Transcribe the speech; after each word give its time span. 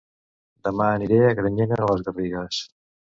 Dema 0.67 0.87
aniré 0.93 1.19
a 1.25 1.35
Granyena 1.41 1.77
de 1.83 1.91
les 1.91 2.01
Garrigues 2.09 2.63